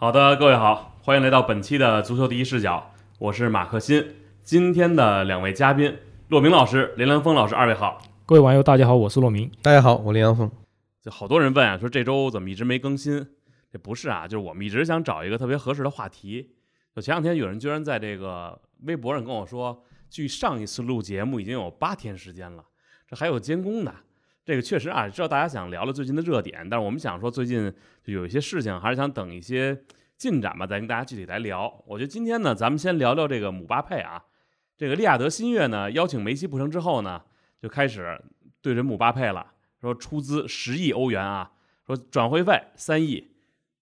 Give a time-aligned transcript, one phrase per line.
[0.00, 4.02] 好的，各位好，欢迎来到本期的足球第一视角，我是马克新。
[4.42, 5.94] 今天的两位嘉宾，
[6.28, 8.00] 骆明老师、林兰峰老师，二位好。
[8.24, 9.52] 各位网友，大家好，我是骆明。
[9.60, 10.50] 大家好，我林阳峰。
[11.02, 13.26] 就好多人问啊，说这周怎么一直没更新？
[13.70, 16.54] 这不是啊，就是我们一直想找一个特别合适的话题。
[16.96, 22.64] 就前两天有人居然在这个微博上跟我说，距上一次录节目已经有八天时间了，
[23.06, 23.92] 这还有监工呢。
[24.44, 27.72] 这个确实啊，知道大家想聊聊最近的热点，但是我们想说最近
[28.02, 29.78] 就有一些事情，还是想等一些
[30.16, 31.82] 进展吧，再跟大家具体来聊。
[31.86, 34.22] 我觉得今天呢，咱们先聊聊这个姆巴佩啊，
[34.76, 37.22] 这个利亚德新月呢邀请梅西不成之后呢，
[37.60, 38.20] 就开始
[38.62, 39.46] 对准姆巴佩了，
[39.80, 41.52] 说出资十亿欧元啊，
[41.86, 43.30] 说转会费三亿，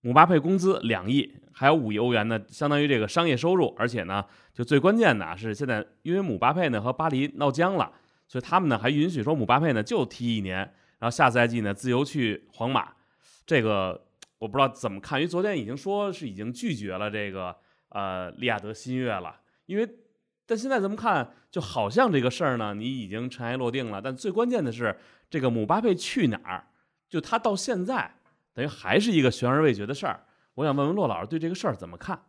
[0.00, 3.74] 姆巴佩工资两亿，还有五亿欧元呢，相当于这个商业收入。
[3.78, 7.92] 而且呢，就最关键的是现在因为姆巴佩呢和巴黎闹僵了。
[8.28, 10.58] 所以他们呢还允许说姆巴佩呢就踢一年，
[10.98, 12.88] 然后下赛季呢自由去皇马。
[13.46, 14.04] 这个
[14.38, 17.54] 我不知道怎么看，因为昨天已经说是已经拒绝了这个
[17.90, 19.36] 呃利亚德新月了。
[19.66, 19.88] 因为
[20.44, 24.02] 但现在咱们看，就好像这个事儿呢你已经尘埃落定了。
[24.02, 24.98] 但最关键的是
[25.30, 26.66] 这个姆巴佩去哪儿，
[27.08, 28.16] 就他到现在
[28.52, 30.24] 等于还是一个悬而未决的事儿。
[30.54, 32.20] 我想问问骆老师对这个事儿怎么看？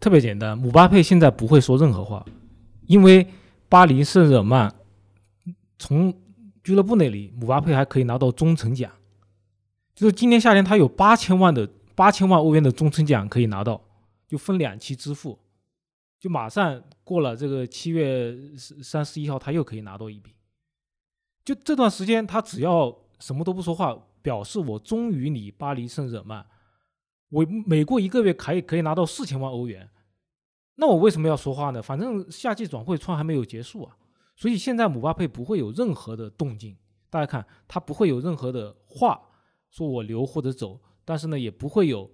[0.00, 2.26] 特别简单，姆巴佩现在不会说任何话，
[2.88, 3.24] 因为。
[3.72, 4.70] 巴黎圣日耳曼
[5.78, 6.12] 从
[6.62, 8.92] 俱乐部那里，姆巴佩还可以拿到忠诚奖，
[9.94, 13.82] 就是今年夏天他有八千万的八千万欧元的忠诚奖可以拿到，
[14.28, 15.38] 就分两期支付，
[16.20, 18.36] 就马上过了这个七月
[18.82, 20.34] 三十一号，他又可以拿到一笔。
[21.42, 26.44] 就这段时间，他只要什么都不说话，表示我忠于你巴黎圣日耳曼，
[27.30, 29.88] 我每过一个月可以可以拿到四千万欧元。
[30.82, 31.80] 那我为什么要说话呢？
[31.80, 33.96] 反正夏季转会窗还没有结束啊，
[34.34, 36.76] 所以现在姆巴佩不会有任何的动静。
[37.08, 39.22] 大家看，他不会有任何的话
[39.70, 42.10] 说我留或者走，但是呢，也不会有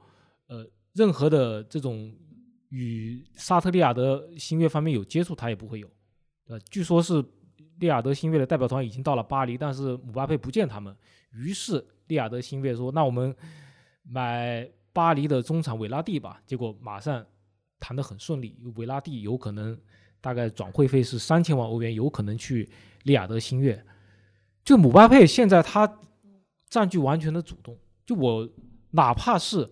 [0.49, 2.15] 呃任何的这种
[2.69, 5.89] 与沙特利雅得新月方面有接触，他也不会有。
[6.49, 7.25] 呃，据说是
[7.79, 10.95] 利雅得新月的代表团已经到了巴黎，但是姆巴佩不见他们。
[11.33, 13.35] 于是利雅得新月说：“那我们
[14.03, 17.25] 买巴黎的中场韦拉蒂吧。”结果马上。
[17.81, 19.79] 谈得很顺利，维拉蒂有可能
[20.21, 22.69] 大概转会费是三千万欧元，有可能去
[23.05, 23.85] 利雅得新月。
[24.65, 26.01] 就姆巴佩现在他
[26.69, 28.49] 占据完全的主动，就我
[28.91, 29.71] 哪怕是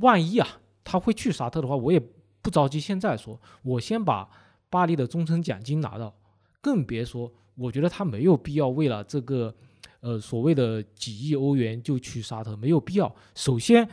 [0.00, 2.00] 万一啊他会去沙特的话，我也
[2.40, 4.30] 不着急现在说，我先把
[4.70, 6.16] 巴黎的终身奖金拿到，
[6.60, 9.54] 更别说我觉得他没有必要为了这个
[10.00, 13.12] 呃所谓的几亿欧元就去沙特，没有必要。
[13.34, 13.88] 首先。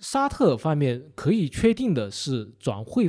[0.00, 3.08] 沙特方面可以确定的是转会